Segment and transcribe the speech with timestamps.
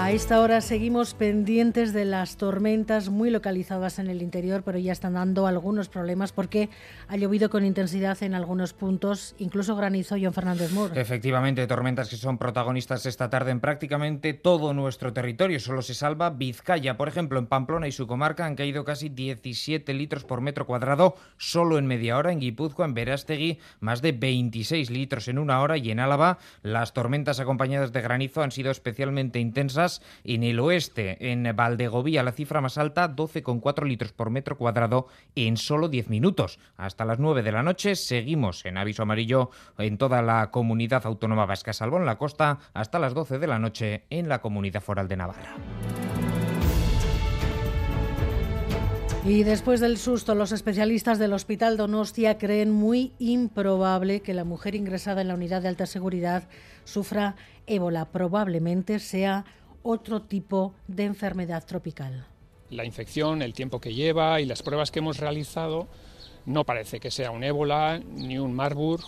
[0.00, 4.92] A esta hora seguimos pendientes de las tormentas muy localizadas en el interior, pero ya
[4.92, 6.70] están dando algunos problemas porque
[7.08, 10.98] ha llovido con intensidad en algunos puntos, incluso granizo, John Fernández Moore.
[10.98, 15.58] Efectivamente, tormentas que son protagonistas esta tarde en prácticamente todo nuestro territorio.
[15.58, 16.96] Solo se salva Vizcaya.
[16.96, 21.16] Por ejemplo, en Pamplona y su comarca han caído casi 17 litros por metro cuadrado
[21.38, 22.30] solo en media hora.
[22.30, 25.76] En Guipúzcoa, en Verástegui, más de 26 litros en una hora.
[25.76, 29.87] Y en Álava, las tormentas acompañadas de granizo han sido especialmente intensas
[30.24, 35.56] en el oeste, en Valdegovía, la cifra más alta, 12,4 litros por metro cuadrado en
[35.56, 36.58] solo 10 minutos.
[36.76, 41.46] Hasta las 9 de la noche seguimos en aviso amarillo en toda la comunidad autónoma
[41.46, 45.08] vasca, salvo en la costa, hasta las 12 de la noche en la comunidad foral
[45.08, 45.56] de Navarra.
[49.24, 54.74] Y después del susto, los especialistas del Hospital Donostia creen muy improbable que la mujer
[54.74, 56.48] ingresada en la unidad de alta seguridad
[56.84, 58.06] sufra ébola.
[58.06, 59.44] Probablemente sea
[59.82, 62.26] otro tipo de enfermedad tropical.
[62.70, 65.88] La infección, el tiempo que lleva y las pruebas que hemos realizado
[66.46, 69.04] no parece que sea un ébola, ni un Marburg,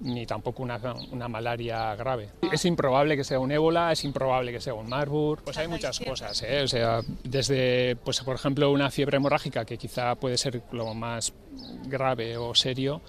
[0.00, 0.78] ni tampoco una,
[1.10, 2.30] una, malaria grave.
[2.52, 5.98] Es improbable que sea un ébola, es improbable que sea un Marburg, pues hay muchas
[6.00, 6.62] cosas, ¿eh?
[6.62, 11.32] o sea, desde, pues por ejemplo, una fiebre hemorrágica, que quizá puede ser lo más
[11.86, 13.00] grave o serio,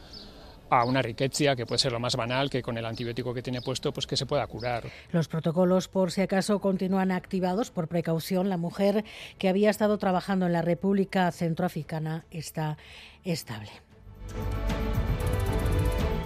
[0.70, 3.62] a una riqueza que puede ser lo más banal, que con el antibiótico que tiene
[3.62, 4.84] puesto, pues que se pueda curar.
[5.12, 8.50] Los protocolos, por si acaso, continúan activados por precaución.
[8.50, 9.04] La mujer
[9.38, 12.78] que había estado trabajando en la República Centroafricana está
[13.24, 13.72] estable.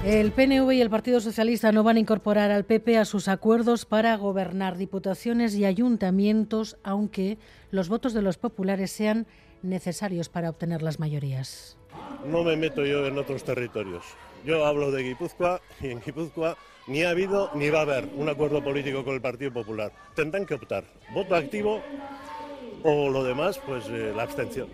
[0.04, 3.86] El PNV y el Partido Socialista no van a incorporar al PP a sus acuerdos
[3.86, 7.38] para gobernar diputaciones y ayuntamientos, aunque
[7.70, 9.28] los votos de los populares sean
[9.62, 11.78] necesarios para obtener las mayorías.
[12.26, 14.04] No me meto yo en otros territorios.
[14.44, 16.58] Yo hablo de Guipúzcoa y en Guipúzcoa
[16.88, 19.92] ni ha habido ni va a haber un acuerdo político con el Partido Popular.
[20.16, 21.82] Tendrán que optar voto activo
[22.84, 24.68] o lo demás, pues eh, la abstención.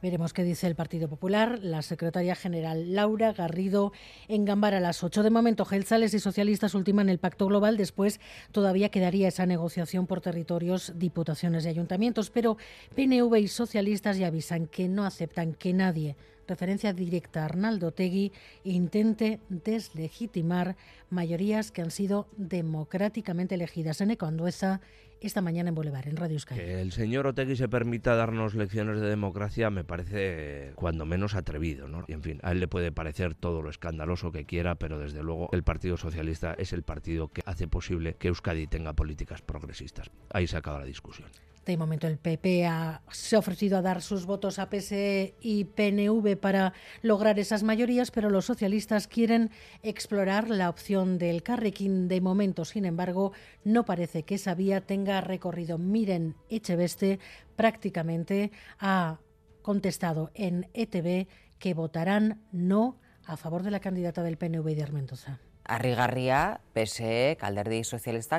[0.00, 1.58] Veremos qué dice el Partido Popular.
[1.60, 3.92] La secretaria general Laura Garrido
[4.28, 5.24] en Gambara a las 8.
[5.24, 7.76] De momento, Gelsales y socialistas ultiman el pacto global.
[7.76, 8.20] Después
[8.52, 12.30] todavía quedaría esa negociación por territorios, diputaciones y ayuntamientos.
[12.30, 12.58] Pero
[12.94, 16.14] PNV y socialistas ya avisan que no aceptan que nadie
[16.46, 18.32] referencia directa a Arnaldo Tegui,
[18.64, 20.76] intente deslegitimar
[21.10, 24.80] mayorías que han sido democráticamente elegidas en Ecoandueza
[25.20, 26.60] esta mañana en Boulevard, en Radio Euskadi.
[26.60, 31.88] Que el señor Otegui se permita darnos lecciones de democracia me parece cuando menos atrevido,
[31.88, 32.04] ¿no?
[32.06, 35.22] Y en fin, a él le puede parecer todo lo escandaloso que quiera, pero desde
[35.22, 40.10] luego el Partido Socialista es el partido que hace posible que Euskadi tenga políticas progresistas.
[40.30, 41.28] Ahí se acaba la discusión.
[41.68, 42.66] De momento el PP
[43.10, 48.10] se ha ofrecido a dar sus votos a PSE y PNV para lograr esas mayorías,
[48.10, 49.50] pero los socialistas quieren
[49.82, 52.08] explorar la opción del Carrequín.
[52.08, 53.32] De momento, sin embargo,
[53.64, 55.76] no parece que esa vía tenga recorrido.
[55.76, 57.18] Miren, Echeveste
[57.54, 59.18] prácticamente ha
[59.60, 62.96] contestado en ETV que votarán no
[63.26, 65.40] a favor de la candidata del PNV de Armentosa.
[65.64, 67.82] Arrigarria, PSE, alderdi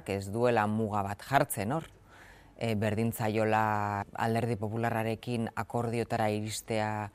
[0.04, 1.99] que es duela muga bat jartzen hor
[2.60, 7.10] e, berdintzaiola alderdi popularrarekin akordiotara iristea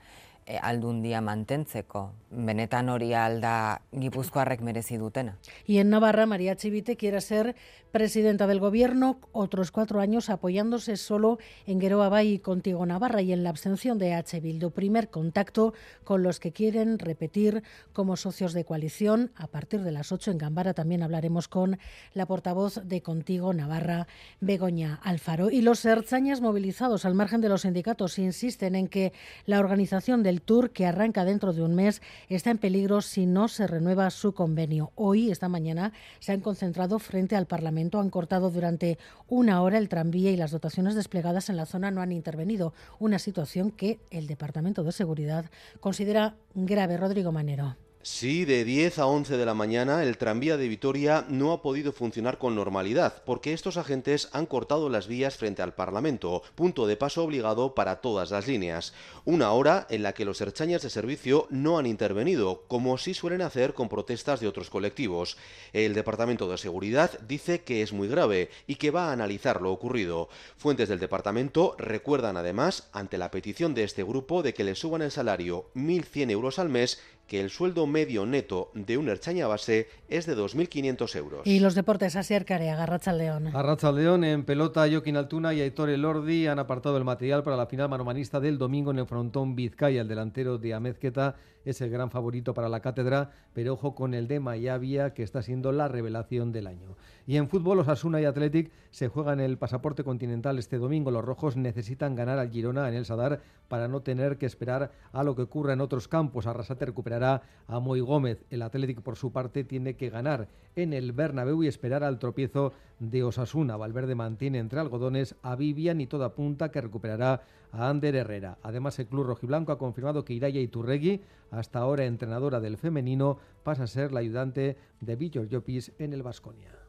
[0.47, 2.07] e, aldundia mantentzeko.
[2.31, 5.37] Benetan hori alda gipuzkoarrek merezi dutena.
[5.67, 7.55] Y en Navarra, María Chivite quiere ser
[7.95, 13.33] presidenta del gobierno, otros cuatro años apoyándose solo en Geroa Bay y Contigo Navarra y
[13.33, 14.41] en la abstención de H.
[14.41, 14.73] Bildu.
[14.73, 17.63] Primer contacto con los que quieren repetir
[17.93, 19.31] como socios de coalición.
[19.37, 21.79] A partir de las 8 en Gambara también hablaremos con
[22.15, 24.09] la portavoz de Contigo Navarra,
[24.41, 25.51] Begoña Alfaro.
[25.51, 29.13] Y los erzañas movilizados al margen de los sindicatos insisten en que
[29.47, 33.47] la organización del tour que arranca dentro de un mes está en peligro si no
[33.47, 34.91] se renueva su convenio.
[34.97, 39.89] Hoy, esta mañana, se han concentrado frente al Parlamento han cortado durante una hora el
[39.89, 44.27] tranvía y las dotaciones desplegadas en la zona no han intervenido, una situación que el
[44.27, 45.47] Departamento de Seguridad
[45.81, 46.97] considera grave.
[46.97, 47.77] Rodrigo Manero.
[48.07, 51.91] Sí, de 10 a 11 de la mañana el tranvía de Vitoria no ha podido
[51.91, 56.99] funcionar con normalidad porque estos agentes han cortado las vías frente al Parlamento, punto de
[56.99, 58.93] paso obligado para todas las líneas.
[59.25, 63.41] Una hora en la que los erchañas de servicio no han intervenido, como sí suelen
[63.41, 65.39] hacer con protestas de otros colectivos.
[65.73, 69.73] El Departamento de Seguridad dice que es muy grave y que va a analizar lo
[69.73, 70.29] ocurrido.
[70.59, 75.01] Fuentes del departamento recuerdan además, ante la petición de este grupo de que le suban
[75.01, 79.89] el salario 1.100 euros al mes, que el sueldo medio neto de un erchaña base
[80.09, 81.47] es de 2.500 euros.
[81.47, 83.51] Y los deportes, Asier Carea, Garracha León.
[83.53, 87.67] Garracha León, en pelota, Joaquín Altuna y Aitor Elordi han apartado el material para la
[87.67, 90.03] final manomanista del domingo en el frontón Vizcaya.
[90.03, 94.29] El delantero de Amezqueta es el gran favorito para la cátedra, pero ojo con el
[94.29, 96.97] de Mayavia, que está siendo la revelación del año.
[97.27, 101.11] Y en fútbol, los Asuna y Athletic se juegan el pasaporte continental este domingo.
[101.11, 105.25] Los rojos necesitan ganar al Girona en el Sadar para no tener que esperar a
[105.25, 106.47] lo que ocurra en otros campos.
[106.47, 108.45] Arrasate recuperará a Moy Gómez.
[108.51, 112.73] El Athletic, por su parte, tiene que ganar en el Bernabéu y esperar al tropiezo
[112.99, 113.77] de Osasuna.
[113.77, 117.43] Valverde mantiene entre algodones a Vivian y toda punta que recuperará
[117.73, 118.59] a Ander Herrera.
[118.63, 123.85] Además, el club rojiblanco ha confirmado que Iraya Iturregui, hasta ahora entrenadora del femenino, pasa
[123.85, 126.84] a ser la ayudante de Víctor Llopis en el Vasconia.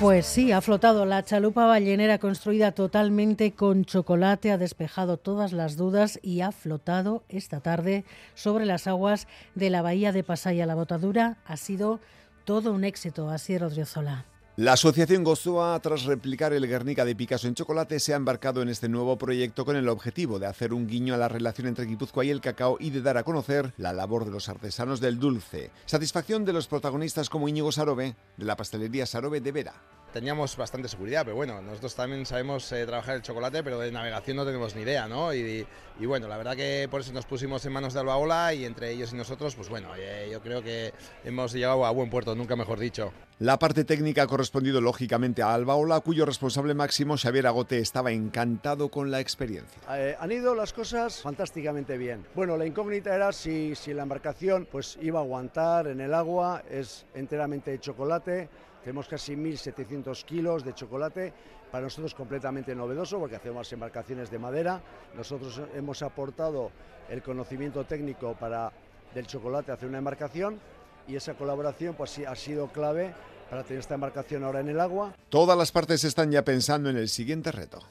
[0.00, 5.76] Pues sí, ha flotado la chalupa ballenera construida totalmente con chocolate, ha despejado todas las
[5.76, 8.04] dudas y ha flotado esta tarde
[8.36, 10.66] sobre las aguas de la bahía de Pasaya.
[10.66, 11.98] La botadura ha sido
[12.44, 14.24] todo un éxito, así Rodriozola.
[14.60, 18.68] La asociación Gozoa, tras replicar el Guernica de Picasso en chocolate, se ha embarcado en
[18.68, 22.24] este nuevo proyecto con el objetivo de hacer un guiño a la relación entre Guipúzcoa
[22.24, 25.70] y el cacao y de dar a conocer la labor de los artesanos del dulce.
[25.86, 29.74] Satisfacción de los protagonistas como Íñigo Sarobe, de la pastelería Sarobe de Vera
[30.12, 34.36] teníamos bastante seguridad, pero bueno, nosotros también sabemos eh, trabajar el chocolate, pero de navegación
[34.36, 35.34] no tenemos ni idea, ¿no?
[35.34, 35.66] Y,
[36.00, 39.12] bueno, la verdad que por eso nos pusimos en manos de Albaola y entre ellos
[39.12, 40.92] y nosotros, pues bueno, eh, yo creo que
[41.24, 43.12] hemos llegado a buen puerto, nunca mejor dicho.
[43.38, 48.88] La parte técnica ha correspondido lógicamente a Albaola, cuyo responsable máximo, Xavier Agote, estaba encantado
[48.88, 49.78] con la experiencia.
[49.90, 52.24] Eh, han ido las cosas fantásticamente bien.
[52.34, 56.62] Bueno, la incógnita era si, si la embarcación pues iba a aguantar en el agua,
[56.70, 58.48] es enteramente de chocolate
[58.82, 61.34] tenemos casi 1.700 kilos de chocolate,
[61.70, 64.80] para nosotros completamente novedoso porque hacemos embarcaciones de madera.
[65.14, 66.70] Nosotros hemos aportado
[67.10, 68.72] el conocimiento técnico para
[69.14, 70.58] del chocolate hacer una embarcación
[71.06, 73.12] y esa colaboración pues ha sido clave
[73.48, 75.14] para tener esta embarcación ahora en el agua.
[75.28, 77.82] Todas las partes están ya pensando en el siguiente reto.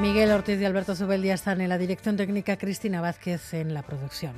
[0.00, 4.32] Miguel Ortiz y Alberto Zubeldia están en la dirección técnica, Cristina Vázquez en la producción.